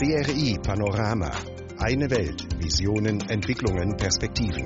[0.00, 1.30] CRI Panorama.
[1.76, 2.40] Eine Welt.
[2.58, 4.64] Visionen, Entwicklungen, Perspektiven.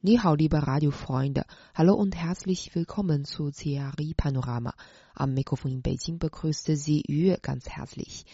[0.00, 1.44] 你好，liebe Radiofreunde.
[1.72, 4.74] Hallo und herzlich willkommen zu CRI Panorama.
[5.14, 8.24] Am Mikrofon in Beijing begrüßte Sie Yue ganz herzlich.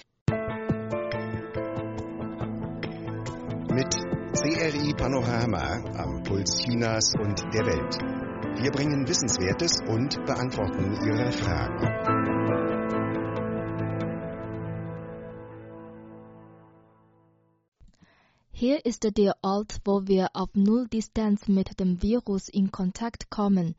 [3.69, 3.93] Mit
[4.33, 7.99] CRI Panorama am Puls Chinas und der Welt.
[8.63, 12.36] Wir bringen Wissenswertes und beantworten Ihre Fragen.
[18.59, 23.75] Hier ist der Ort, wo wir auf Nulldistanz mit dem Virus in Kontakt kommen.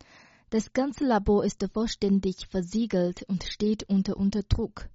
[0.51, 4.87] Das ganze Labor ist vollständig versiegelt und steht unter Unterdruck.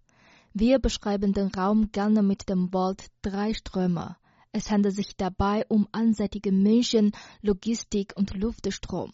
[0.54, 4.18] Wir beschreiben den Raum gerne mit dem Wort Dreiströmer.
[4.52, 7.10] Es handelt sich dabei um einseitige Menschen,
[7.40, 9.12] Logistik und Luftstrom.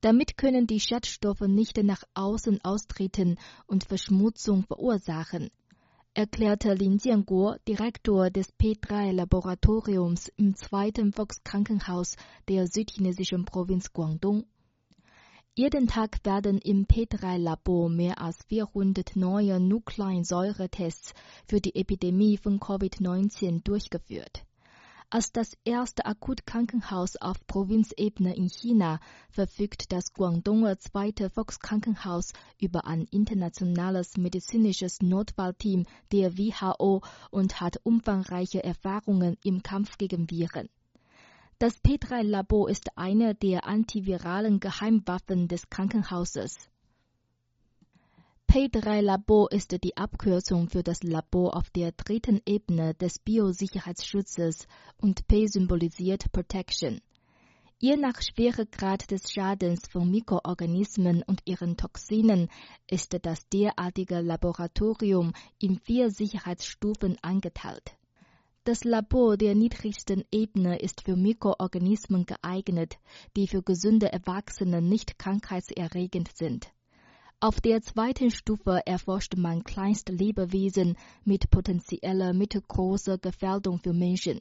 [0.00, 5.52] Damit können die Schadstoffe nicht nach außen austreten und Verschmutzung verursachen
[6.14, 12.16] erklärte Lin Jianguo, Direktor des P3-Laboratoriums im zweiten Volkskrankenhaus
[12.48, 14.44] der südchinesischen Provinz Guangdong.
[15.54, 21.14] Jeden Tag werden im P3-Labor mehr als 400 neue Nukleinsäuretests
[21.46, 24.44] für die Epidemie von Covid-19 durchgeführt.
[25.14, 33.04] Als das erste Akutkrankenhaus auf Provinzebene in China verfügt das Guangdonger zweite Volkskrankenhaus über ein
[33.10, 40.70] internationales medizinisches Notfallteam der WHO und hat umfangreiche Erfahrungen im Kampf gegen Viren.
[41.58, 46.70] Das P3-Labor ist eine der antiviralen Geheimwaffen des Krankenhauses.
[48.52, 54.66] P3-Labor ist die Abkürzung für das Labor auf der dritten Ebene des Biosicherheitsschutzes
[54.98, 57.00] und P symbolisiert Protection.
[57.78, 62.50] Je nach Schweregrad des Schadens von Mikroorganismen und ihren Toxinen
[62.90, 67.96] ist das derartige Laboratorium in vier Sicherheitsstufen eingeteilt.
[68.64, 72.98] Das Labor der niedrigsten Ebene ist für Mikroorganismen geeignet,
[73.34, 76.70] die für gesunde Erwachsene nicht krankheitserregend sind.
[77.44, 84.38] Auf der zweiten Stufe erforscht man kleinste Lebewesen mit potenzieller mittelgroßer Gefährdung für Menschen.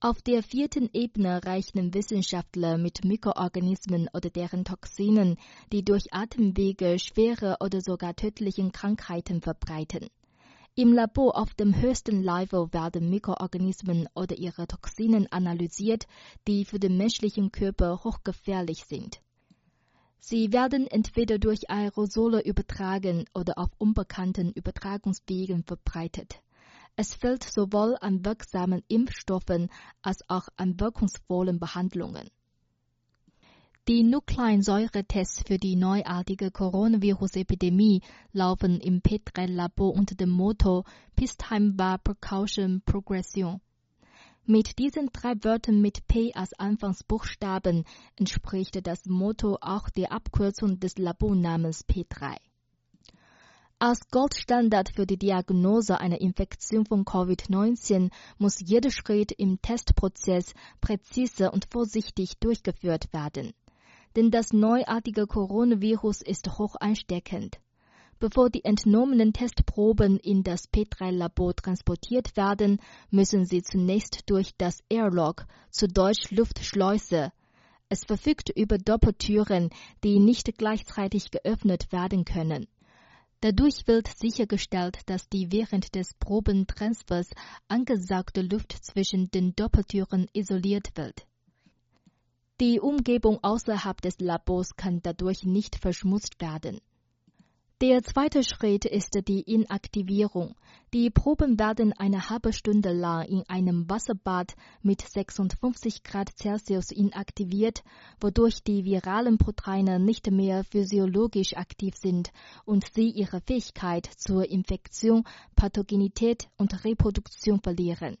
[0.00, 5.36] Auf der vierten Ebene rechnen Wissenschaftler mit Mikroorganismen oder deren Toxinen,
[5.72, 10.08] die durch Atemwege schwere oder sogar tödliche Krankheiten verbreiten.
[10.74, 16.08] Im Labor auf dem höchsten Level werden Mikroorganismen oder ihre Toxinen analysiert,
[16.48, 19.20] die für den menschlichen Körper hochgefährlich sind.
[20.22, 26.42] Sie werden entweder durch Aerosole übertragen oder auf unbekannten Übertragungswegen verbreitet.
[26.94, 29.70] Es fehlt sowohl an wirksamen Impfstoffen
[30.02, 32.28] als auch an wirkungsvollen Behandlungen.
[33.88, 40.84] Die Nukleinsäuretests für die neuartige Coronavirus-Epidemie laufen im Petrel-Labor unter dem Motto
[41.16, 43.62] Peacetime War Precaution Progression.
[44.50, 47.84] Mit diesen drei Wörtern mit P als Anfangsbuchstaben
[48.16, 52.34] entspricht das Motto auch der Abkürzung des Labornamens P3.
[53.78, 61.52] Als Goldstandard für die Diagnose einer Infektion von Covid-19 muss jeder Schritt im Testprozess präzise
[61.52, 63.52] und vorsichtig durchgeführt werden.
[64.16, 67.60] Denn das neuartige Coronavirus ist hoch ansteckend.
[68.20, 72.78] Bevor die entnommenen Testproben in das P3-Labor transportiert werden,
[73.10, 77.32] müssen sie zunächst durch das Airlock, zu Deutsch Luftschleuse.
[77.88, 79.70] Es verfügt über Doppeltüren,
[80.04, 82.68] die nicht gleichzeitig geöffnet werden können.
[83.40, 87.30] Dadurch wird sichergestellt, dass die während des Probentransfers
[87.68, 91.26] angesagte Luft zwischen den Doppeltüren isoliert wird.
[92.60, 96.82] Die Umgebung außerhalb des Labors kann dadurch nicht verschmutzt werden.
[97.82, 100.54] Der zweite Schritt ist die Inaktivierung.
[100.92, 107.82] Die Proben werden eine halbe Stunde lang in einem Wasserbad mit 56 Grad Celsius inaktiviert,
[108.20, 112.32] wodurch die viralen Proteine nicht mehr physiologisch aktiv sind
[112.66, 115.24] und sie ihre Fähigkeit zur Infektion,
[115.56, 118.18] Pathogenität und Reproduktion verlieren.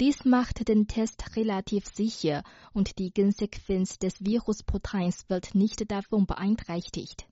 [0.00, 2.42] Dies macht den Test relativ sicher
[2.72, 7.27] und die Gensequenz des Virusproteins wird nicht davon beeinträchtigt.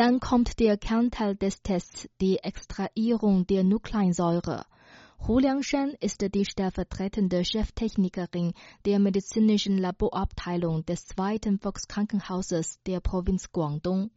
[0.00, 4.64] Dann kommt der Kernteil des Tests, die Extrahierung der Nukleinsäure.
[5.28, 8.54] Hu Liangshan ist die stellvertretende Cheftechnikerin
[8.86, 14.10] der medizinischen Laborabteilung des zweiten Volkskrankenhauses der Provinz Guangdong.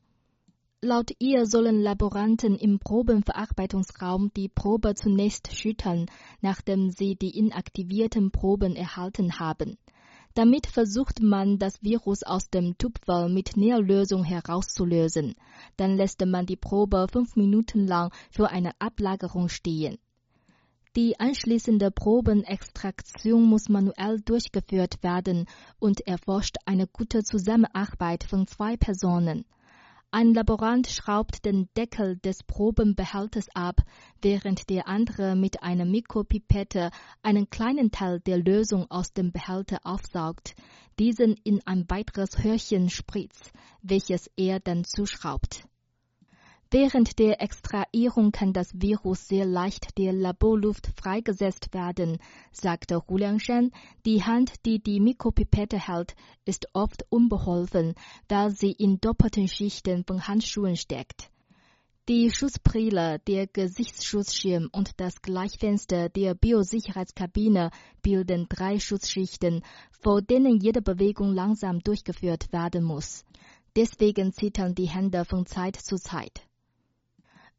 [0.80, 6.06] Laut ihr sollen Laboranten im Probenverarbeitungsraum die Probe zunächst schüttern,
[6.40, 9.78] nachdem sie die inaktivierten Proben erhalten haben.
[10.36, 15.36] Damit versucht man, das Virus aus dem Tupfer mit Nährlösung herauszulösen.
[15.78, 20.00] Dann lässt man die Probe fünf Minuten lang für eine Ablagerung stehen.
[20.96, 25.46] Die anschließende Probenextraktion muss manuell durchgeführt werden
[25.80, 29.46] und erforscht eine gute Zusammenarbeit von zwei Personen.
[30.16, 33.78] Ein Laborant schraubt den Deckel des Probenbehälters ab,
[34.22, 36.92] während der andere mit einer Mikropipette
[37.24, 40.54] einen kleinen Teil der Lösung aus dem Behälter aufsaugt,
[41.00, 45.64] diesen in ein weiteres Hörchen spritzt, welches er dann zuschraubt.
[46.74, 52.18] Während der Extrahierung kann das Virus sehr leicht der Laborluft freigesetzt werden,
[52.52, 53.70] sagte Hu Liangshan.
[54.08, 56.16] Die Hand, die die Mikropipette hält,
[56.46, 57.94] ist oft unbeholfen,
[58.28, 61.30] weil sie in doppelten Schichten von Handschuhen steckt.
[62.10, 67.70] Die Schutzbrille, der Gesichtsschutzschirm und das Gleichfenster der Biosicherheitskabine
[68.02, 73.26] bilden drei Schutzschichten, vor denen jede Bewegung langsam durchgeführt werden muss.
[73.76, 76.48] Deswegen zittern die Hände von Zeit zu Zeit.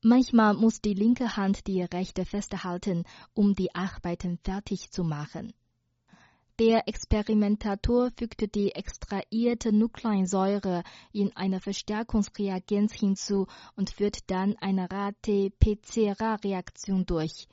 [0.06, 5.54] Manchmal muss die linke Hand die rechte festhalten, um die Arbeiten fertig zu machen.
[6.58, 13.46] Der Experimentator fügte die extrahierte Nukleinsäure in eine Verstärkungsreagenz hinzu
[13.76, 17.48] und führt dann eine Rate-PCR-Reaktion durch.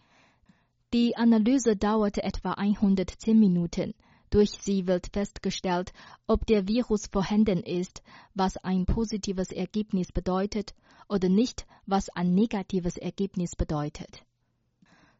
[0.93, 3.93] Die Analyse dauerte etwa 110 Minuten.
[4.29, 5.93] Durch sie wird festgestellt,
[6.27, 8.03] ob der Virus vorhanden ist,
[8.33, 10.73] was ein positives Ergebnis bedeutet,
[11.11, 14.23] oder nicht, was ein negatives Ergebnis bedeutet.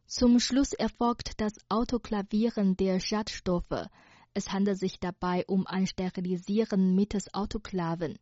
[0.06, 3.88] Zum Schluss erfolgt das Autoklavieren der Schadstoffe.
[4.34, 8.18] Es handelt sich dabei um ein Sterilisieren mittels Autoklaven.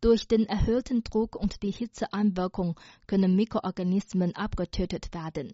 [0.00, 5.52] Durch den erhöhten Druck und die Hitzeeinwirkung können Mikroorganismen abgetötet werden.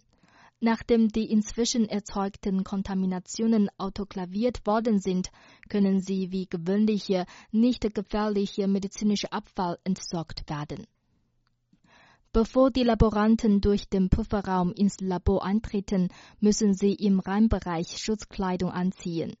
[0.59, 5.29] Nachdem die inzwischen erzeugten Kontaminationen autoklaviert worden sind,
[5.69, 10.87] können sie wie gewöhnliche, nicht gefährliche medizinische Abfall entsorgt werden.
[12.35, 16.07] Bevor die Laboranten durch den Pufferraum ins Labor eintreten,
[16.39, 19.35] müssen sie im Reinbereich Schutzkleidung anziehen.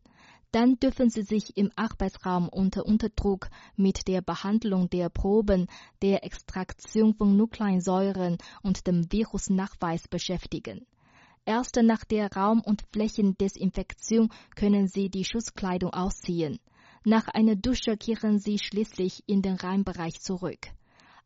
[0.51, 5.65] Dann dürfen sie sich im Arbeitsraum unter Unterdruck mit der Behandlung der Proben,
[6.03, 10.85] der Extraktion von Nukleinsäuren und dem Virusnachweis beschäftigen.
[11.45, 16.59] Erst nach der Raum- und Flächendesinfektion können sie die Schutzkleidung ausziehen.
[17.05, 20.67] Nach einer Dusche kehren sie schließlich in den Reinbereich zurück.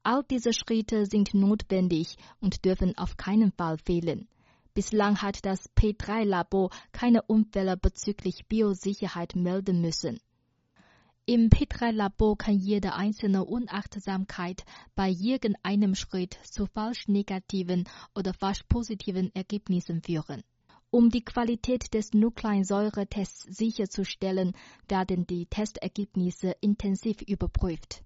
[0.03, 4.27] All diese Schritte sind notwendig und dürfen auf keinen Fall fehlen.
[4.73, 10.19] Bislang hat das P3-Labor keine Unfälle bezüglich Biosicherheit melden müssen.
[11.25, 14.63] Im P3-Labor kann jede einzelne Unachtsamkeit
[14.95, 17.83] bei irgendeinem Schritt zu falsch negativen
[18.15, 20.43] oder falsch positiven Ergebnissen führen.
[20.89, 24.53] Um die Qualität des Nukleinsäuretests sicherzustellen,
[24.87, 28.03] werden die Testergebnisse intensiv überprüft.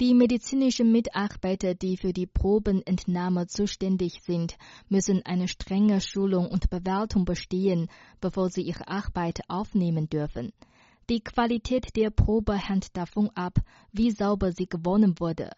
[0.00, 4.56] Die medizinischen Mitarbeiter, die für die Probenentnahme zuständig sind,
[4.88, 7.88] müssen eine strenge Schulung und Bewertung bestehen,
[8.20, 10.52] bevor sie ihre Arbeit aufnehmen dürfen.
[11.10, 13.58] Die Qualität der Probe hängt davon ab,
[13.90, 15.50] wie sauber sie gewonnen wurde.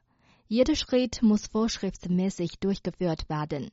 [0.48, 3.70] Jeder Schritt muss vorschriftsmäßig durchgeführt werden.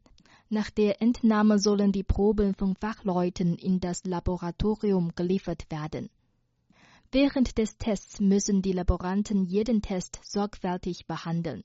[0.50, 6.10] Nach der Entnahme sollen die Proben von Fachleuten in das Laboratorium geliefert werden.
[7.12, 11.64] Während des Tests müssen die Laboranten jeden Test sorgfältig behandeln.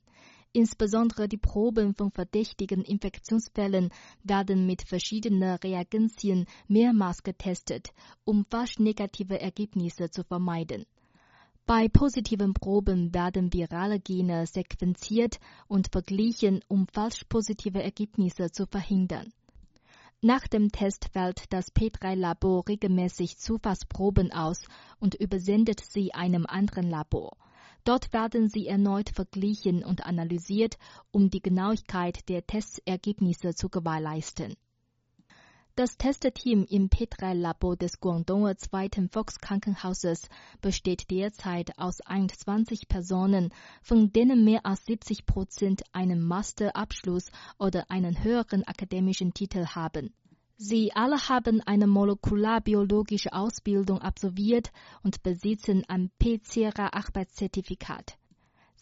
[0.53, 3.91] Insbesondere die Proben von verdächtigen Infektionsfällen
[4.23, 7.89] werden mit verschiedenen Reagenzien mehrmals getestet,
[8.25, 10.85] um falsch negative Ergebnisse zu vermeiden.
[11.67, 19.33] Bei positiven Proben werden virale Gene sequenziert und verglichen, um falsch positive Ergebnisse zu verhindern.
[20.25, 24.63] Nach dem Test wählt das P3-Labor regelmäßig Zufallsproben aus
[25.01, 27.37] und übersendet sie einem anderen Labor.
[27.83, 30.79] Dort werden sie erneut verglichen und analysiert,
[31.11, 34.55] um die Genauigkeit der Testergebnisse zu gewährleisten.
[35.75, 40.29] Das Testteam im P3-Labor des Guangdonger Zweiten Volkskrankenhauses
[40.61, 48.23] besteht derzeit aus 21 Personen, von denen mehr als 70 Prozent einen Masterabschluss oder einen
[48.23, 50.13] höheren akademischen Titel haben.
[50.59, 58.19] Sie alle haben eine molekularbiologische Ausbildung absolviert und besitzen ein PCR-Arbeitszertifikat.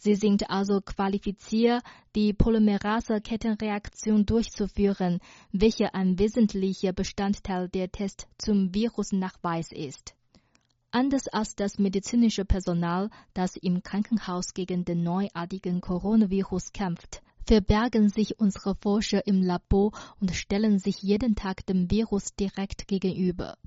[0.03, 1.83] Sie sind also qualifiziert,
[2.17, 5.21] die Polymerase-Kettenreaktion durchzuführen,
[5.53, 10.15] welche ein wesentlicher Bestandteil der Test zum Virusnachweis ist.
[10.91, 18.41] Anders als das medizinische Personal, das im Krankenhaus gegen den neuartigen Coronavirus kämpft, verbergen sich
[18.41, 23.59] unsere Forscher im Labor und stellen sich jeden Tag dem Virus direkt gegenüber.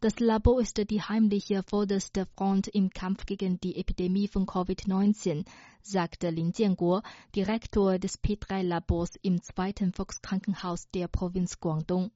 [0.00, 5.44] Das Labor ist die heimliche vorderste Front im Kampf gegen die Epidemie von Covid-19,
[5.82, 7.02] sagte Lin Jianguo,
[7.34, 12.12] Direktor des P3-Labors im zweiten Volkskrankenhaus der Provinz Guangdong.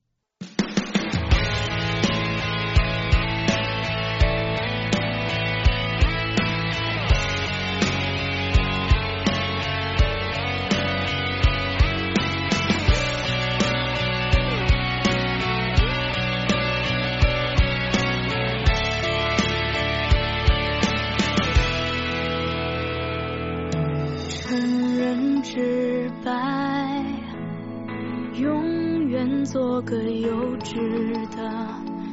[29.44, 31.68] 做个幼稚的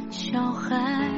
[0.10, 1.10] 小孩，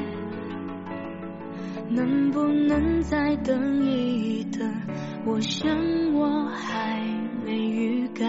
[1.88, 4.70] 能不能再等一等？
[5.24, 5.70] 我想
[6.12, 7.00] 我还
[7.44, 8.28] 没预感。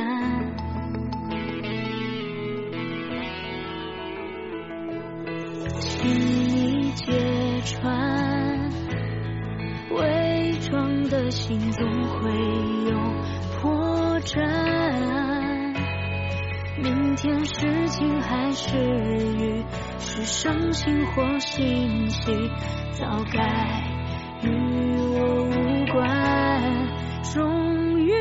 [5.80, 8.70] 请你揭穿，
[9.92, 12.32] 伪装的心总会
[12.90, 12.98] 有
[13.60, 15.43] 破绽。
[16.82, 19.64] 明天是晴还是雨，
[20.00, 22.32] 是伤心或欣喜，
[22.94, 23.84] 早该
[24.42, 24.50] 与
[24.98, 26.88] 我无关。
[27.32, 28.12] 终于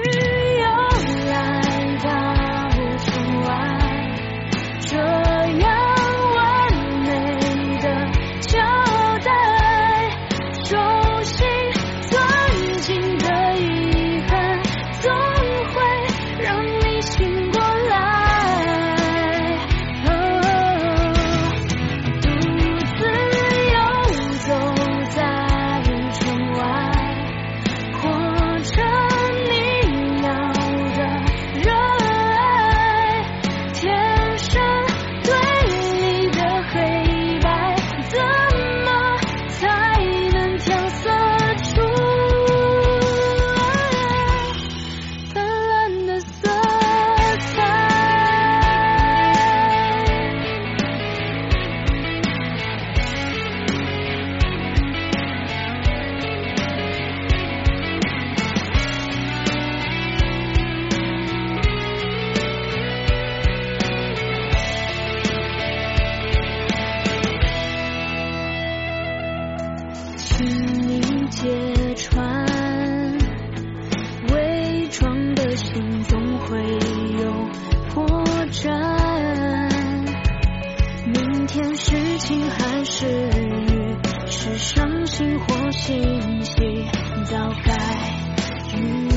[87.33, 89.12] Das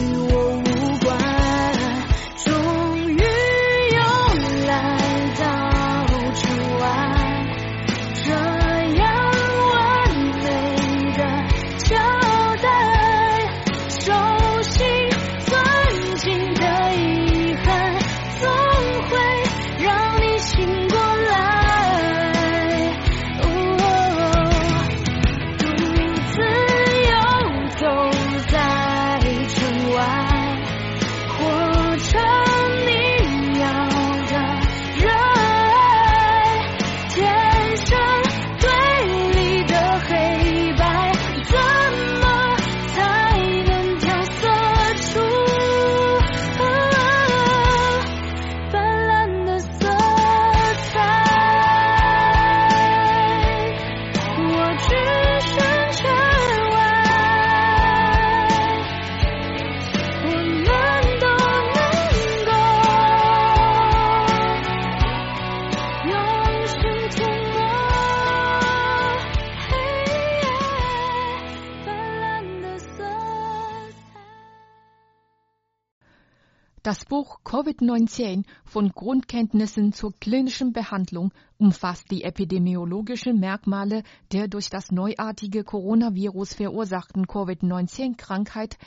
[77.76, 86.54] Covid-19 von Grundkenntnissen zur klinischen Behandlung umfasst die epidemiologischen Merkmale der durch das neuartige Coronavirus
[86.54, 88.78] verursachten Covid-19-Krankheit,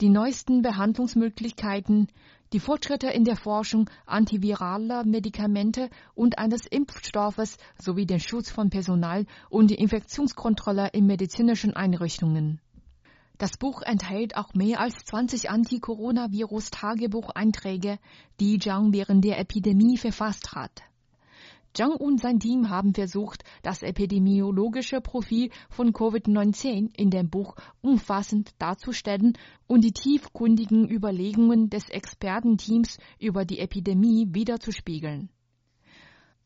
[0.00, 2.08] die neuesten Behandlungsmöglichkeiten,
[2.52, 9.26] die Fortschritte in der Forschung antiviraler Medikamente und eines Impfstoffes sowie den Schutz von Personal
[9.50, 12.60] und die Infektionskontrolle in medizinischen Einrichtungen.
[13.38, 17.98] Das Buch enthält auch mehr als 20 Anti-Coronavirus-Tagebucheinträge,
[18.40, 20.82] die Zhang während der Epidemie verfasst hat.
[21.74, 28.52] Zhang und sein Team haben versucht, das epidemiologische Profil von Covid-19 in dem Buch umfassend
[28.58, 35.28] darzustellen und die tiefgründigen Überlegungen des Expertenteams über die Epidemie wiederzuspiegeln.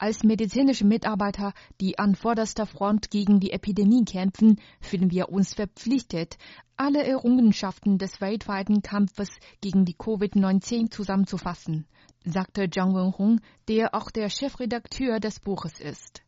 [0.02, 6.38] Als medizinische Mitarbeiter, die an vorderster Front gegen die Epidemie kämpfen, fühlen wir uns verpflichtet,
[6.78, 9.28] alle Errungenschaften des weltweiten Kampfes
[9.60, 11.86] gegen die Covid-19 zusammenzufassen,
[12.24, 16.22] sagte Zhang Wenhong, der auch der Chefredakteur des Buches ist.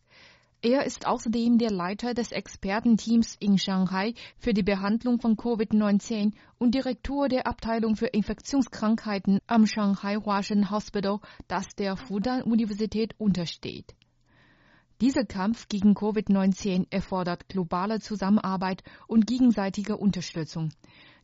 [0.64, 6.72] Er ist außerdem der Leiter des Expertenteams in Shanghai für die Behandlung von Covid-19 und
[6.72, 13.96] Direktor der Abteilung für Infektionskrankheiten am Shanghai Huashen Hospital, das der Fudan-Universität untersteht.
[15.00, 20.68] Dieser Kampf gegen Covid-19 erfordert globale Zusammenarbeit und gegenseitige Unterstützung.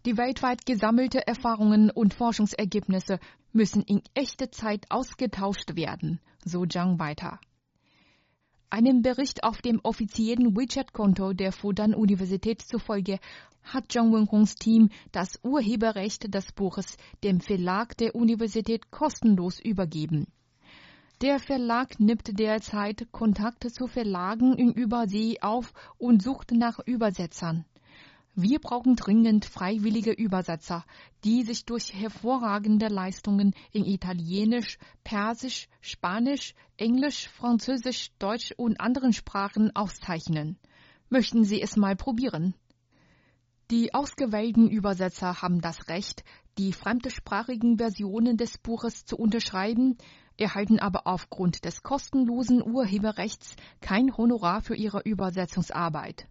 [0.04, 3.20] Die weltweit gesammelte Erfahrungen und Forschungsergebnisse
[3.52, 7.38] müssen in echter Zeit ausgetauscht werden, so Zhang weiter.
[8.70, 13.18] Einem Bericht auf dem offiziellen WeChat-Konto der Fudan-Universität zufolge
[13.62, 20.26] hat Zhang Wenhongs Team das Urheberrecht des Buches dem Verlag der Universität kostenlos übergeben.
[21.22, 27.64] Der Verlag nimmt derzeit Kontakte zu Verlagen in Übersee auf und sucht nach Übersetzern.
[28.40, 30.84] Wir brauchen dringend freiwillige Übersetzer,
[31.24, 39.74] die sich durch hervorragende Leistungen in Italienisch, Persisch, Spanisch, Englisch, Französisch, Deutsch und anderen Sprachen
[39.74, 40.56] auszeichnen.
[41.08, 42.54] Möchten Sie es mal probieren?
[43.72, 46.22] Die ausgewählten Übersetzer haben das Recht,
[46.58, 49.98] die fremdsprachigen Versionen des Buches zu unterschreiben,
[50.36, 56.28] erhalten aber aufgrund des kostenlosen Urheberrechts kein Honorar für ihre Übersetzungsarbeit.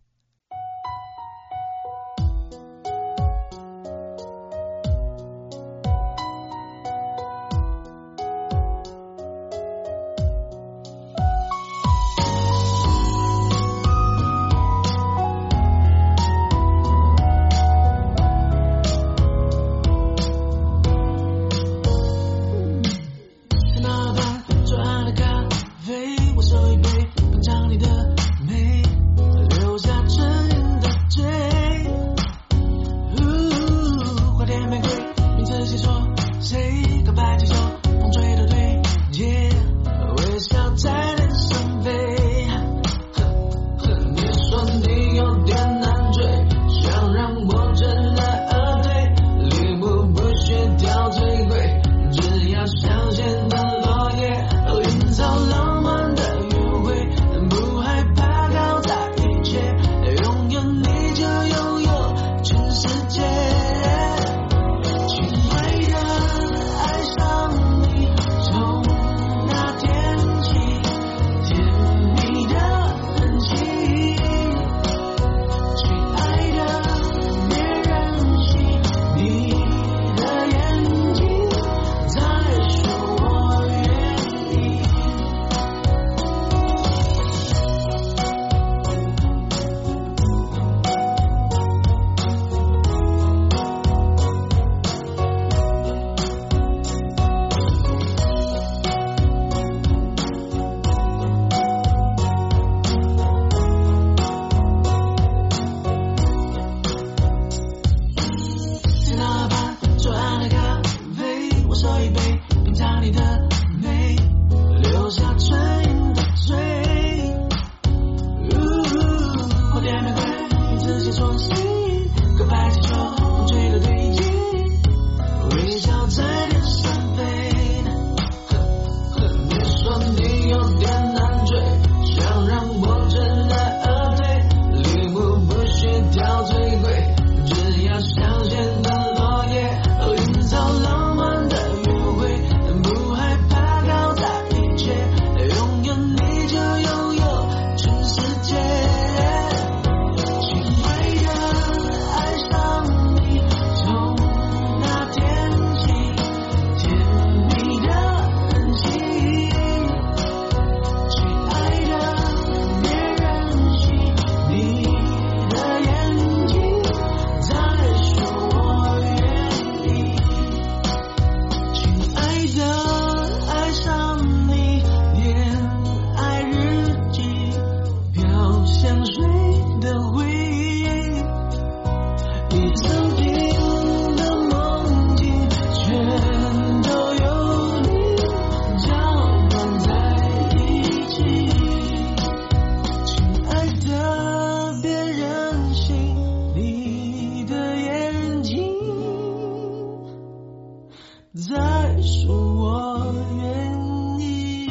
[201.34, 203.74] 再说我愿
[204.20, 204.68] 意。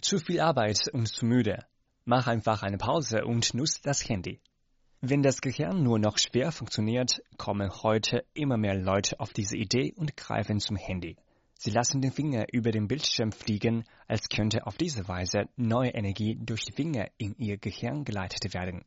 [0.00, 1.64] Zu viel Arbeit und zu müde.
[2.04, 4.40] Mach einfach eine Pause und nutze das Handy.
[5.00, 9.92] Wenn das Gehirn nur noch schwer funktioniert, kommen heute immer mehr Leute auf diese Idee
[9.96, 11.16] und greifen zum Handy.
[11.54, 16.38] Sie lassen den Finger über den Bildschirm fliegen, als könnte auf diese Weise neue Energie
[16.40, 18.84] durch die Finger in ihr Gehirn geleitet werden.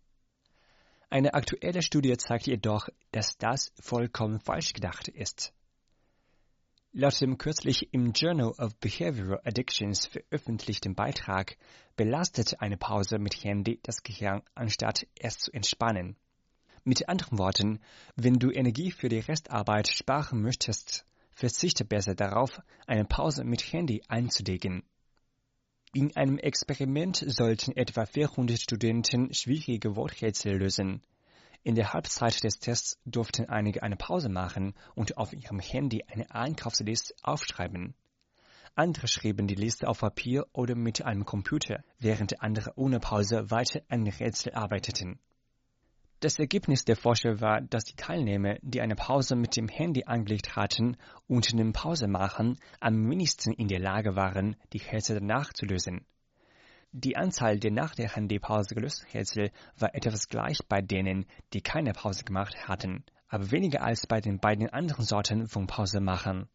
[1.13, 5.53] Eine aktuelle Studie zeigt jedoch, dass das vollkommen falsch gedacht ist.
[6.93, 11.57] Laut dem kürzlich im Journal of Behavioral Addictions veröffentlichten Beitrag
[11.97, 16.15] belastet eine Pause mit Handy das Gehirn, anstatt es zu entspannen.
[16.85, 17.81] Mit anderen Worten,
[18.15, 24.01] wenn du Energie für die Restarbeit sparen möchtest, verzichte besser darauf, eine Pause mit Handy
[24.07, 24.83] einzulegen.
[25.93, 31.01] In einem Experiment sollten etwa 400 Studenten schwierige Worträtsel lösen.
[31.63, 36.31] In der Halbzeit des Tests durften einige eine Pause machen und auf ihrem Handy eine
[36.31, 37.93] Einkaufsliste aufschreiben.
[38.73, 43.81] Andere schrieben die Liste auf Papier oder mit einem Computer, während andere ohne Pause weiter
[43.89, 45.19] an Rätsel arbeiteten.
[46.21, 50.55] Das Ergebnis der Forscher war, dass die Teilnehmer, die eine Pause mit dem Handy angelegt
[50.55, 56.05] hatten und den Pausemachen am wenigsten in der Lage waren, die Rätsel nachzulösen.
[56.91, 61.93] Die Anzahl der nach der Handypause gelösten Rätsel war etwas gleich bei denen, die keine
[61.93, 66.47] Pause gemacht hatten, aber weniger als bei den beiden anderen Sorten von Pausemachern.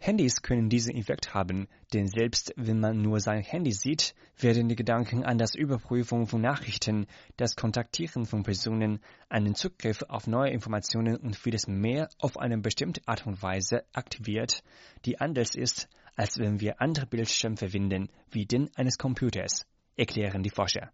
[0.00, 4.76] Handys können diesen Effekt haben, denn selbst wenn man nur sein Handy sieht, werden die
[4.76, 7.06] Gedanken an das Überprüfen von Nachrichten,
[7.36, 9.00] das Kontaktieren von Personen,
[9.32, 14.62] den Zugriff auf neue Informationen und vieles mehr auf eine bestimmte Art und Weise aktiviert,
[15.04, 20.50] die anders ist, als wenn wir andere Bildschirme verwenden, wie den eines Computers, erklären die
[20.50, 20.92] Forscher.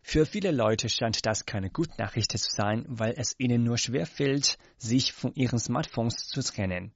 [0.00, 4.06] Für viele Leute scheint das keine gute Nachricht zu sein, weil es ihnen nur schwer
[4.06, 6.92] fällt, sich von ihren Smartphones zu trennen.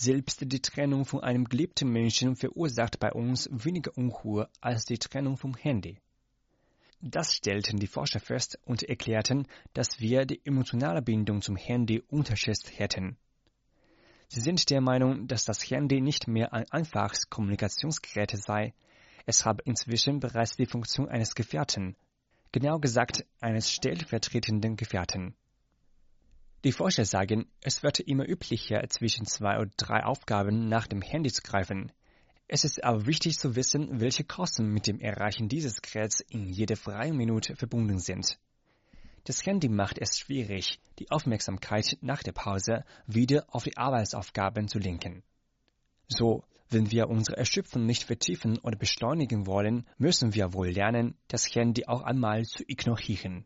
[0.00, 5.36] Selbst die Trennung von einem geliebten Menschen verursacht bei uns weniger Unruhe als die Trennung
[5.36, 5.98] vom Handy.
[7.00, 12.78] Das stellten die Forscher fest und erklärten, dass wir die emotionale Bindung zum Handy unterschätzt
[12.78, 13.16] hätten.
[14.28, 18.74] Sie sind der Meinung, dass das Handy nicht mehr ein einfaches Kommunikationsgerät sei.
[19.26, 21.96] Es habe inzwischen bereits die Funktion eines Gefährten,
[22.52, 25.34] genau gesagt eines stellvertretenden Gefährten.
[26.64, 31.30] Die Forscher sagen, es wird immer üblicher, zwischen zwei oder drei Aufgaben nach dem Handy
[31.30, 31.92] zu greifen.
[32.48, 36.76] Es ist aber wichtig zu wissen, welche Kosten mit dem Erreichen dieses Geräts in jeder
[36.76, 38.38] freien Minute verbunden sind.
[39.24, 44.78] Das Handy macht es schwierig, die Aufmerksamkeit nach der Pause wieder auf die Arbeitsaufgaben zu
[44.78, 45.22] lenken.
[46.08, 51.54] So, wenn wir unsere Erschöpfung nicht vertiefen oder beschleunigen wollen, müssen wir wohl lernen, das
[51.54, 53.44] Handy auch einmal zu ignorieren.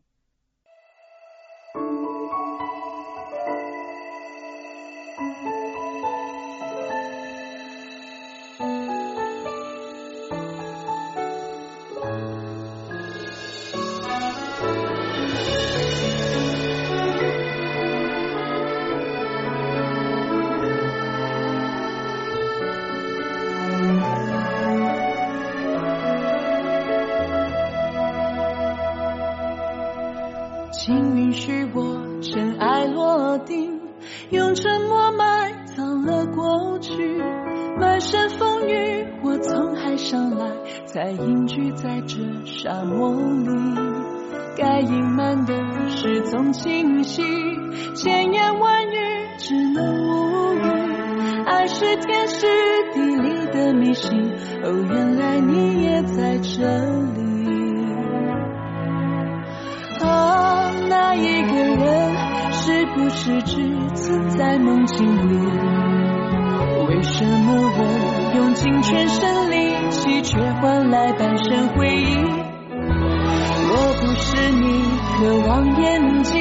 [75.23, 76.37] 渴望眼睛，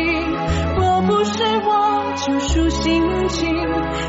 [0.76, 3.54] 若不是我救赎心情，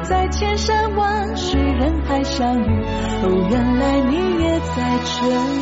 [0.01, 2.83] 在千山万水人海相遇。
[3.21, 5.61] 哦，原来你也在这里。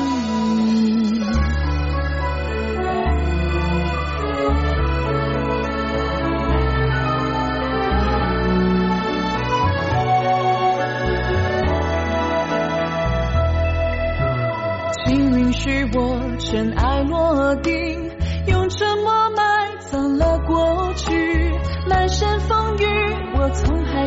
[15.03, 17.80] 请允许我尘埃落定，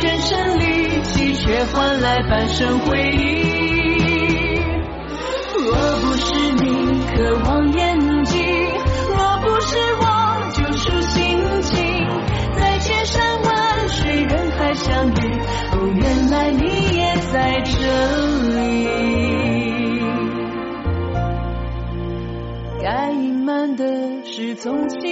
[0.00, 4.60] 全身力气，却换来半生回忆？
[5.58, 8.40] 若不是你渴望眼睛，
[9.08, 10.04] 若不是我
[10.54, 11.76] 救赎心情，
[12.56, 15.12] 在千山万水人海相遇，
[15.72, 16.62] 哦，原来你
[16.96, 17.72] 也在这
[18.56, 18.56] 里。
[22.80, 23.84] 该隐瞒的。
[24.30, 25.07] 是从前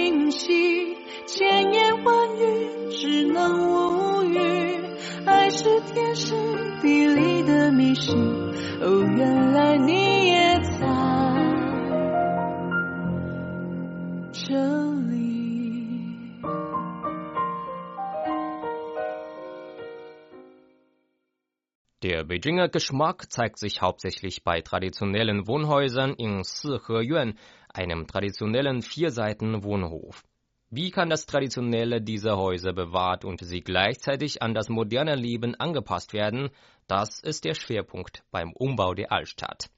[22.07, 30.23] Der Beijinger Geschmack zeigt sich hauptsächlich bei traditionellen Wohnhäusern in Siheyuan, einem traditionellen Vierseiten-Wohnhof.
[30.69, 36.13] Wie kann das Traditionelle dieser Häuser bewahrt und sie gleichzeitig an das moderne Leben angepasst
[36.13, 36.51] werden?
[36.87, 39.69] Das ist der Schwerpunkt beim Umbau der Altstadt.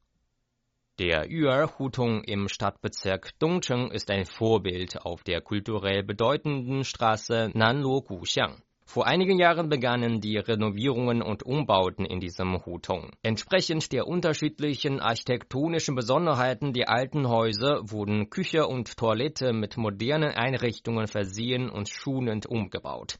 [0.99, 8.03] Der Yuer Hutung im Stadtbezirk Dongcheng ist ein Vorbild auf der kulturell bedeutenden Straße Nanluo
[8.03, 8.61] Guxiang.
[8.91, 13.11] Vor einigen Jahren begannen die Renovierungen und Umbauten in diesem Hutung.
[13.21, 21.05] Entsprechend der unterschiedlichen architektonischen Besonderheiten der alten Häuser wurden Küche und Toilette mit modernen Einrichtungen
[21.05, 23.19] versehen und schonend umgebaut.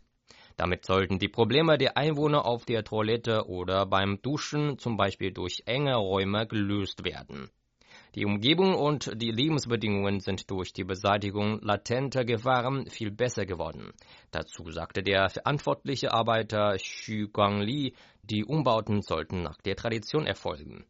[0.58, 5.62] Damit sollten die Probleme der Einwohner auf der Toilette oder beim Duschen, zum Beispiel durch
[5.67, 7.51] enge Räume, gelöst werden.
[8.15, 13.91] Die Umgebung und die Lebensbedingungen sind durch die Beseitigung latenter Gefahren viel besser geworden.
[14.32, 17.93] Dazu sagte der verantwortliche Arbeiter Xu Guangli,
[18.24, 20.86] die Umbauten sollten nach der Tradition erfolgen.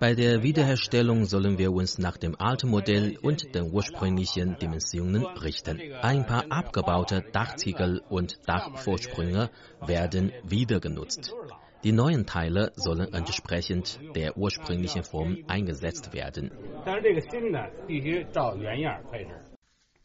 [0.00, 5.80] Bei der Wiederherstellung sollen wir uns nach dem alten Modell und den ursprünglichen Dimensionen richten.
[6.02, 11.32] Ein paar abgebaute Dachziegel und Dachvorsprünge werden wieder genutzt.
[11.84, 16.50] Die neuen Teile sollen entsprechend der ursprünglichen Form eingesetzt werden.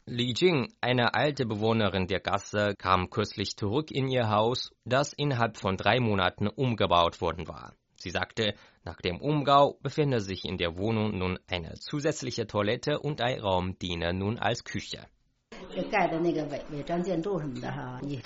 [0.06, 5.56] Li Jing, eine alte Bewohnerin der Gasse, kam kürzlich zurück in ihr Haus, das innerhalb
[5.56, 7.74] von drei Monaten umgebaut worden war.
[7.96, 13.20] Sie sagte, nach dem Umbau befinde sich in der Wohnung nun eine zusätzliche Toilette und
[13.22, 15.06] ein Raum diene nun als Küche.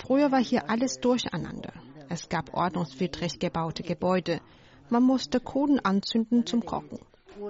[0.05, 1.73] Früher war hier alles durcheinander.
[2.09, 4.41] Es gab ordnungswidrig gebaute Gebäude.
[4.89, 6.99] Man musste Koden anzünden zum Kochen.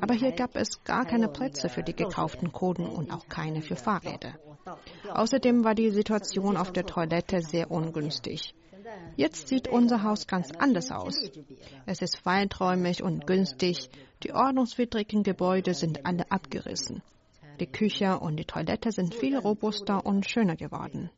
[0.02, 3.78] Aber hier gab es gar keine Plätze für die gekauften Koden und auch keine für
[3.78, 4.34] Fahrräder.
[5.10, 8.54] Außerdem war die Situation auf der Toilette sehr ungünstig.
[9.16, 11.16] Jetzt sieht unser Haus ganz anders aus.
[11.86, 13.90] Es ist weiträumig und günstig.
[14.24, 17.02] Die ordnungswidrigen Gebäude sind alle abgerissen.
[17.60, 21.10] Die Küche und die Toilette sind viel robuster und schöner geworden.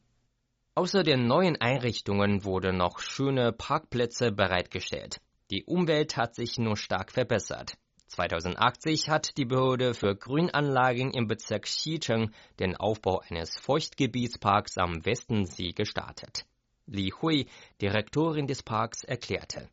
[0.73, 5.19] Außer den neuen Einrichtungen wurden noch schöne Parkplätze bereitgestellt.
[5.49, 7.73] Die Umwelt hat sich nur stark verbessert.
[8.07, 15.73] 2080 hat die Behörde für Grünanlagen im Bezirk Xicheng den Aufbau eines Feuchtgebietsparks am Westensee
[15.73, 16.45] gestartet.
[16.87, 17.47] Li Hui,
[17.81, 19.69] Direktorin des Parks, erklärte.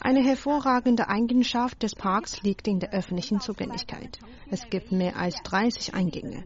[0.00, 4.18] Eine hervorragende Eigenschaft des Parks liegt in der öffentlichen Zugänglichkeit.
[4.50, 6.44] Es gibt mehr als 30 Eingänge.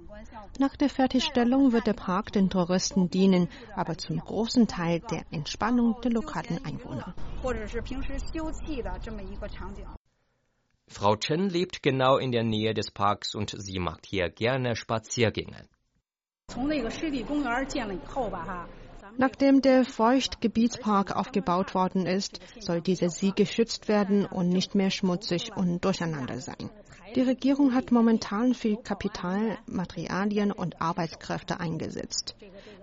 [0.60, 6.00] Nach der Fertigstellung wird der Park den Touristen dienen, aber zum großen Teil der Entspannung
[6.02, 7.14] der lokalen Einwohner.
[10.86, 15.66] Frau Chen lebt genau in der Nähe des Parks und sie macht hier gerne Spaziergänge.
[19.16, 25.50] Nachdem der Feuchtgebietspark aufgebaut worden ist, soll dieser See geschützt werden und nicht mehr schmutzig
[25.56, 26.70] und durcheinander sein.
[27.14, 32.34] Die Regierung hat momentan viel Kapital, Materialien und Arbeitskräfte eingesetzt.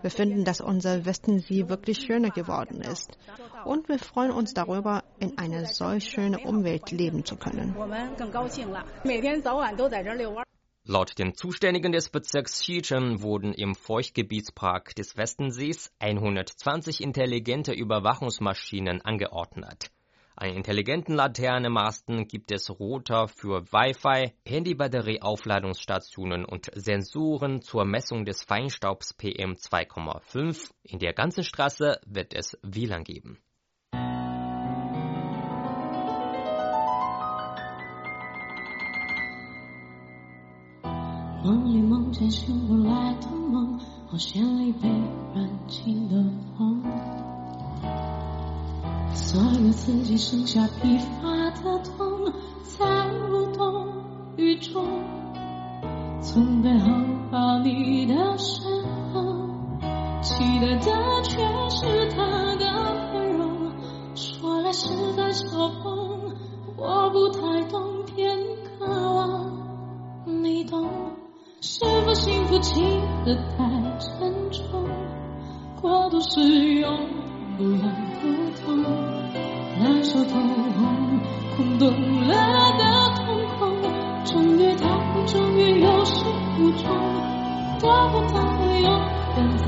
[0.02, 3.18] Wir finden, dass unser Westensee wirklich schöner geworden ist.
[3.66, 7.76] Und wir freuen uns darüber, in einer solch schönen Umwelt leben zu können.
[10.92, 19.90] Laut den Zuständigen des Bezirks Xichen wurden im Feuchtgebietspark des Westensees 120 intelligente Überwachungsmaschinen angeordnet.
[20.36, 29.14] An intelligenten Laternenmasten gibt es Router für Wi-Fi, Handybatterieaufladungsstationen und Sensoren zur Messung des Feinstaubs
[29.14, 30.74] PM 2,5.
[30.84, 33.40] In der ganzen Straße wird es WLAN geben.
[41.44, 44.88] 梦里梦见醒不来的梦，好像一杯
[45.34, 46.24] 软禁的
[46.56, 46.82] 红。
[49.14, 51.30] 所有刺激剩下疲乏
[51.62, 52.32] 的痛，
[52.64, 53.88] 在无动
[54.38, 54.86] 于衷。
[56.22, 56.92] 从背后
[57.32, 58.62] 抱你的时
[59.12, 59.50] 候，
[60.22, 62.24] 期待的却是他
[62.58, 63.72] 的面容。
[64.14, 66.36] 说来是在嘲讽，
[66.78, 68.38] 我不太懂，偏
[68.78, 69.52] 渴望
[70.26, 70.88] 你懂。
[71.64, 72.84] 是否幸福轻
[73.24, 73.64] 得太
[74.00, 74.90] 沉重？
[75.80, 76.42] 过度使
[76.80, 76.92] 用
[77.56, 78.28] 不痒不
[78.60, 78.84] 痛，
[79.80, 81.20] 难受透红，
[81.56, 81.88] 空洞
[82.28, 82.34] 了
[82.80, 82.84] 的
[83.16, 83.80] 瞳孔，
[84.26, 84.88] 终于逃，
[85.28, 86.26] 终于有始
[86.60, 86.90] 无终，
[87.80, 88.90] 得不到的永
[89.38, 89.68] 远在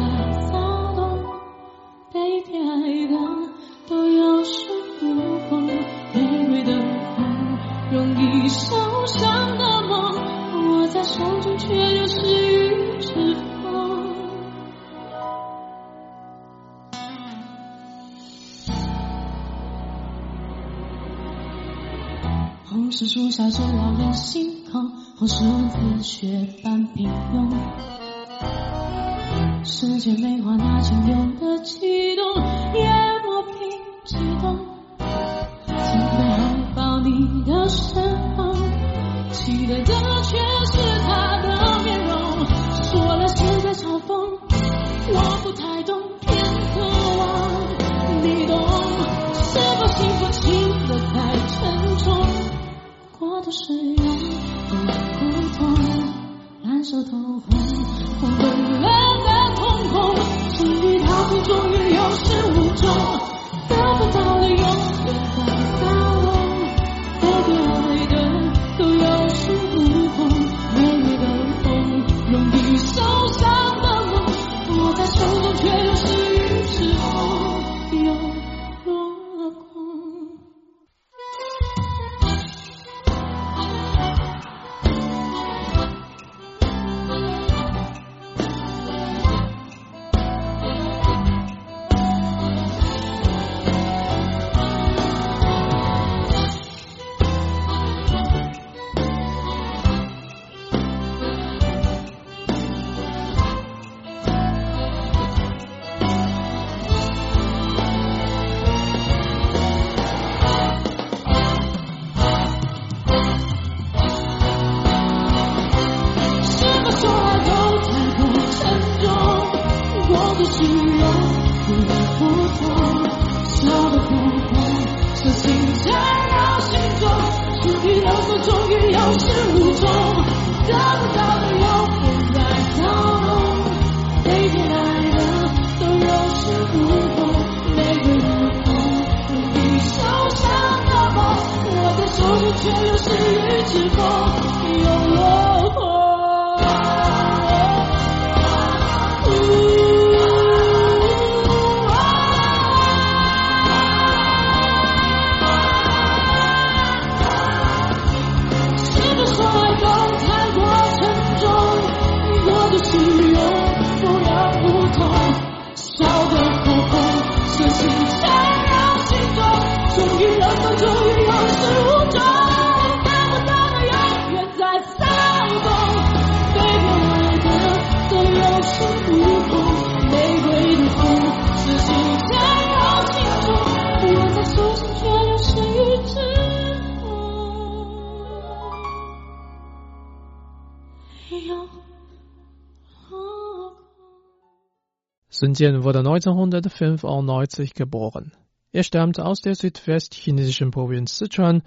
[195.53, 198.31] Sun Jian wurde 1995 geboren.
[198.71, 201.61] Er stammte aus der südwestchinesischen Provinz Sichuan,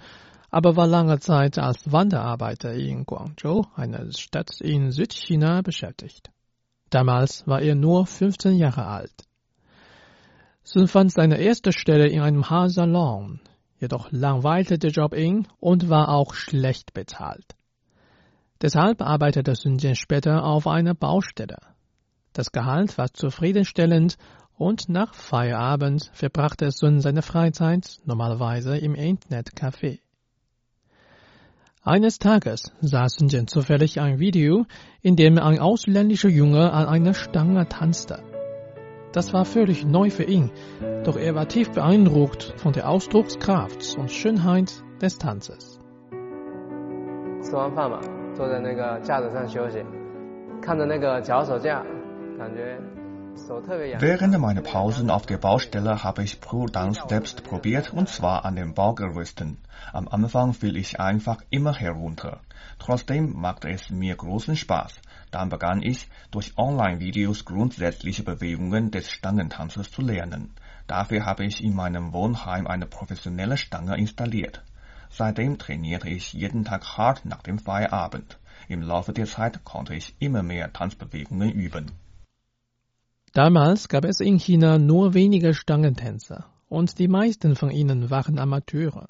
[0.49, 6.31] aber war lange Zeit als Wanderarbeiter in Guangzhou, einer Stadt in Südchina, beschäftigt.
[6.89, 9.23] Damals war er nur 15 Jahre alt.
[10.63, 13.39] Sun fand seine erste Stelle in einem Haarsalon,
[13.79, 17.55] jedoch langweilte der Job ihn und war auch schlecht bezahlt.
[18.61, 21.76] Deshalb arbeitete Sun Jian später auf einer Baustelle.
[22.36, 24.16] Das Gehalt war zufriedenstellend
[24.56, 30.00] und nach Feierabend verbrachte Sun seine Freizeit normalerweise im Internetcafé.
[31.82, 34.66] Eines Tages sah Sun Jian zufällig ein Video,
[35.00, 38.22] in dem ein ausländischer Junge an einer Stange tanzte.
[39.12, 40.50] Das war völlig neu für ihn,
[41.04, 45.78] doch er war tief beeindruckt von der Ausdruckskraft und Schönheit des Tanzes.
[47.42, 48.00] 吃完饭嘛，
[48.36, 49.84] 坐在那个架子上休息，
[50.62, 51.95] 看着那个脚手架，感觉
[53.99, 58.55] Während meiner Pausen auf der Baustelle habe ich Pole Dance selbst probiert und zwar an
[58.55, 59.57] den Baugerüsten.
[59.91, 62.41] Am Anfang fiel ich einfach immer herunter.
[62.77, 65.01] Trotzdem machte es mir großen Spaß.
[65.31, 70.53] Dann begann ich, durch Online-Videos grundsätzliche Bewegungen des Stangentanzes zu lernen.
[70.85, 74.63] Dafür habe ich in meinem Wohnheim eine professionelle Stange installiert.
[75.09, 78.37] Seitdem trainierte ich jeden Tag hart nach dem Feierabend.
[78.67, 81.91] Im Laufe der Zeit konnte ich immer mehr Tanzbewegungen üben.
[83.37, 89.09] Damals gab es in China nur wenige Stangentänzer und die meisten von ihnen waren Amateure.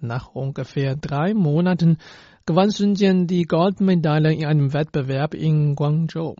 [0.00, 1.98] Nach ungefähr drei Monaten
[2.46, 6.34] gewann Sun Jian die Goldmedaille in einem Wettbewerb in Guangzhou.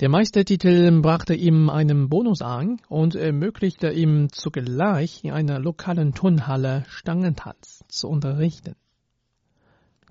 [0.00, 6.84] Der Meistertitel brachte ihm einen Bonus an und ermöglichte ihm zugleich in einer lokalen Turnhalle
[6.88, 8.74] Stangentanz zu unterrichten.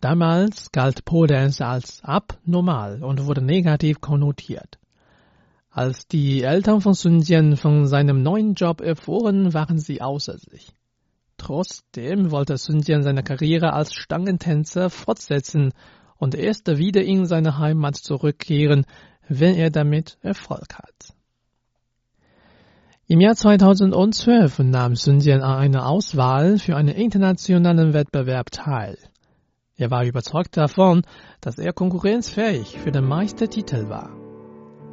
[0.02, 4.80] Damals galt Pole als abnormal und wurde negativ konnotiert.
[5.76, 10.72] Als die Eltern von Sun Jian von seinem neuen Job erfuhren, waren sie außer sich.
[11.36, 15.74] Trotzdem wollte Sun Jian seine Karriere als Stangentänzer fortsetzen
[16.16, 18.86] und erst wieder in seine Heimat zurückkehren,
[19.28, 21.14] wenn er damit Erfolg hat.
[23.08, 28.98] Im Jahr 2012 nahm Sun Jian an einer Auswahl für einen internationalen Wettbewerb teil.
[29.76, 31.02] Er war überzeugt davon,
[31.42, 34.25] dass er konkurrenzfähig für den Meistertitel war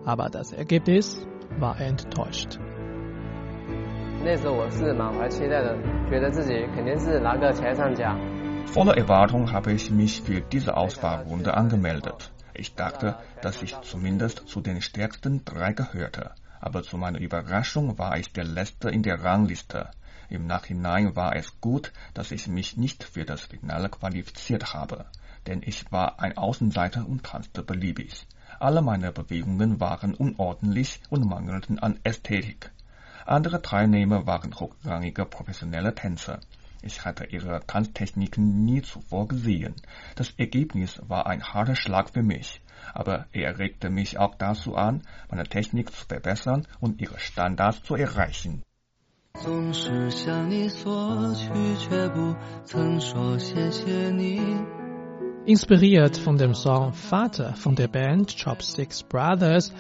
[0.05, 1.27] aber das Ergebnis
[1.59, 2.59] war enttäuscht.
[8.67, 12.33] Voller Erwartung habe ich mich für diese Auswahlrunde angemeldet.
[12.55, 16.31] Ich dachte, dass ich zumindest zu den stärksten drei gehörte.
[16.61, 19.91] Aber zu meiner Überraschung war ich der Letzte in der Rangliste.
[20.29, 25.07] Im Nachhinein war es gut, dass ich mich nicht für das Finale qualifiziert habe,
[25.47, 28.27] denn ich war ein Außenseiter und tanzte beliebig.
[28.62, 32.72] Alle meine Bewegungen waren unordentlich und mangelten an Ästhetik.
[33.26, 36.40] Andere Teilnehmer waren hochrangige professionelle Tänzer.
[36.82, 39.76] Ich hatte ihre Tanztechniken nie zuvor gesehen.
[40.16, 42.62] Das Ergebnis war ein harter Schlag für mich,
[42.94, 47.96] aber er regte mich auch dazu an, meine Technik zu verbessern und ihre Standards zu
[47.96, 48.64] erreichen.
[49.40, 52.36] 总是向你索取，却不
[52.66, 54.81] 曾说谢谢你。
[55.45, 59.73] Inspiriert von dem Song Vater von der Band Chopsticks Brothers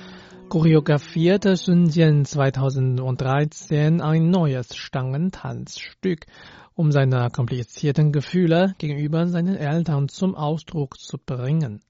[0.48, 6.26] choreografierte Sun Jian 2013 ein neues Stangentanzstück,
[6.74, 11.80] um seine komplizierten Gefühle gegenüber seinen Eltern zum Ausdruck zu bringen.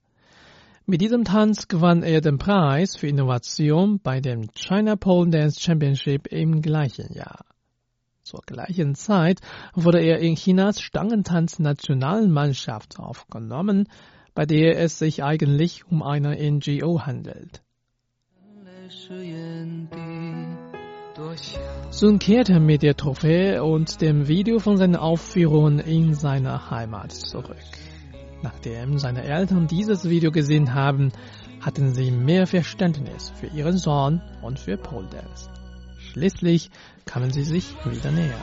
[0.85, 6.27] Mit diesem Tanz gewann er den Preis für Innovation bei dem China Pole Dance Championship
[6.27, 7.43] im gleichen Jahr.
[8.23, 9.41] Zur gleichen Zeit
[9.73, 13.89] wurde er in Chinas Stangentanz-Nationalmannschaft aufgenommen,
[14.33, 17.61] bei der es sich eigentlich um eine NGO handelt.
[21.89, 27.57] Sun kehrte mit der Trophäe und dem Video von seinen Aufführungen in seine Heimat zurück.
[28.41, 31.11] Nachdem seine Eltern dieses Video gesehen haben,
[31.59, 35.49] hatten sie mehr Verständnis für ihren Sohn und für Pole Dance.
[35.97, 36.69] Schließlich
[37.05, 38.39] kamen sie sich wieder näher.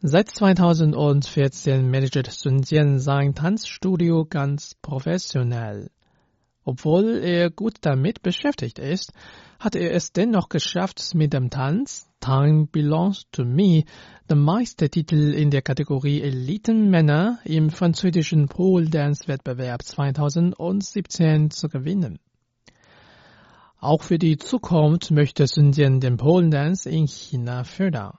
[0.00, 5.90] Seit 2014 managt Sun Jian sein Tanzstudio ganz professionell.
[6.64, 9.12] Obwohl er gut damit beschäftigt ist,
[9.58, 13.84] hat er es dennoch geschafft, mit dem Tanz Time Belongs to Me
[14.28, 22.18] den Meistertitel in der Kategorie Elitenmänner im französischen Pole Dance Wettbewerb 2017 zu gewinnen.
[23.78, 28.18] Auch für die Zukunft möchte Sun Jian den Pole Dance in China fördern.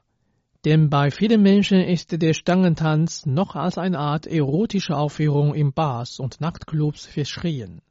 [0.65, 6.19] Denn bei vielen Menschen ist der Stangentanz noch als eine Art erotische Aufführung in Bars
[6.19, 7.81] und Nachtclubs verschrien.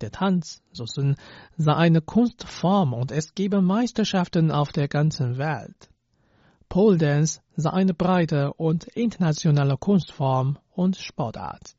[0.00, 5.88] Der Tanz, so sei eine Kunstform und es gebe Meisterschaften auf der ganzen Welt.
[6.68, 11.75] Pole Dance sei eine breite und internationale Kunstform und Sportart.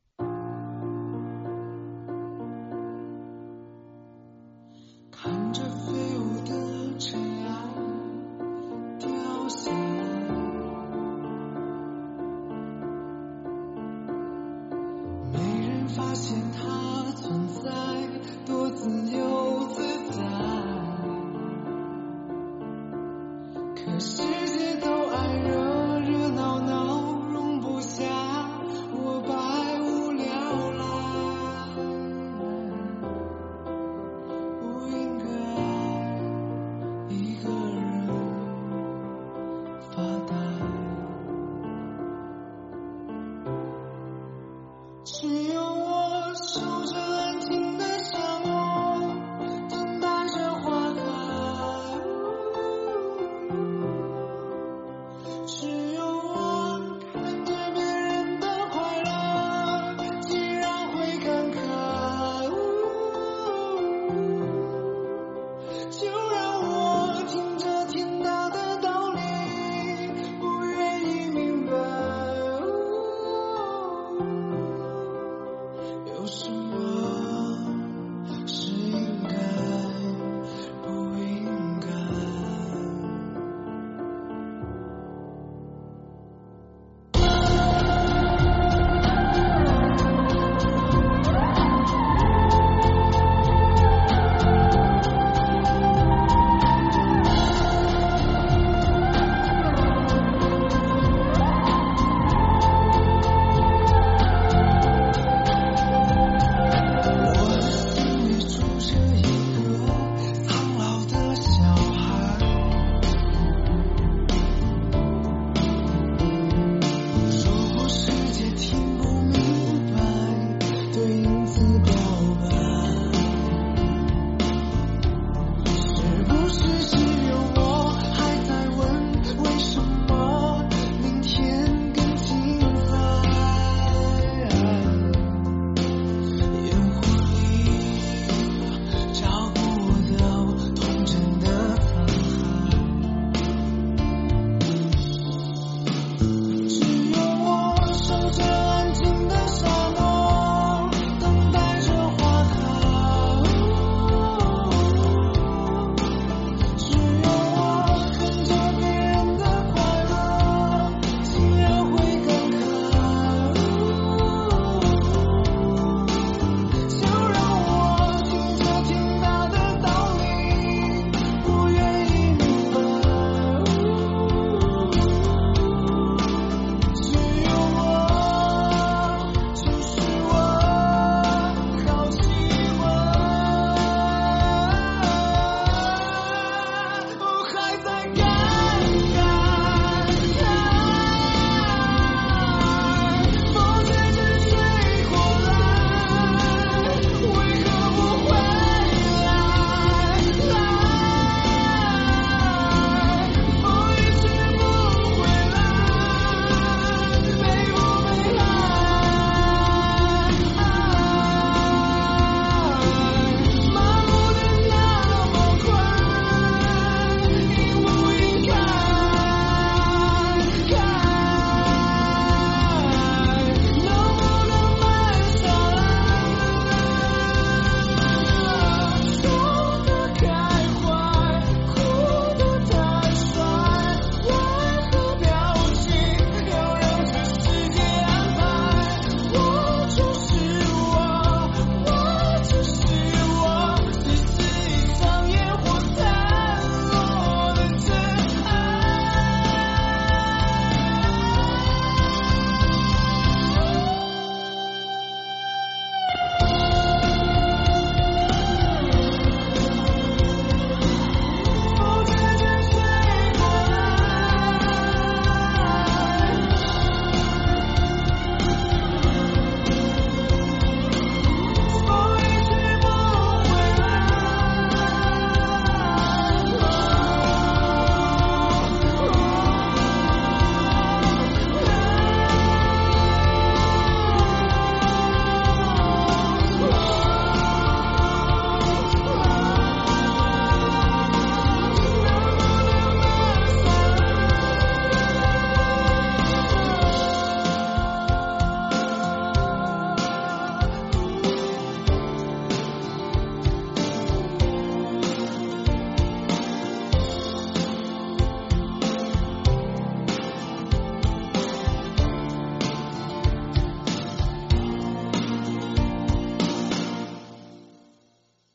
[65.77, 66.16] You